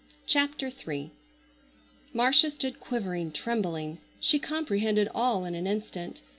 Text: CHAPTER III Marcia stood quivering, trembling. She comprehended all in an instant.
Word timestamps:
CHAPTER 0.25 0.71
III 0.89 1.11
Marcia 2.11 2.49
stood 2.49 2.79
quivering, 2.79 3.31
trembling. 3.33 3.99
She 4.19 4.39
comprehended 4.39 5.07
all 5.13 5.45
in 5.45 5.53
an 5.53 5.67
instant. 5.67 6.21